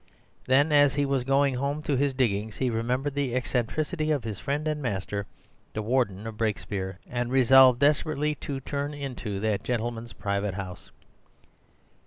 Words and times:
Then, 0.47 0.71
as 0.71 0.95
he 0.95 1.05
was 1.05 1.23
going 1.23 1.53
home 1.53 1.83
to 1.83 1.95
his 1.95 2.15
diggings 2.15 2.57
he 2.57 2.71
remembered 2.71 3.13
the 3.13 3.35
eccentricity 3.35 4.09
of 4.09 4.23
his 4.23 4.39
friend 4.39 4.67
and 4.67 4.81
master, 4.81 5.27
the 5.73 5.83
Warden 5.83 6.25
of 6.25 6.37
Brakespeare, 6.37 6.97
and 7.07 7.29
resolved 7.29 7.77
desperately 7.79 8.33
to 8.33 8.59
turn 8.61 8.95
in 8.95 9.13
to 9.17 9.39
that 9.41 9.61
gentleman's 9.63 10.13
private 10.13 10.55
house. 10.55 10.89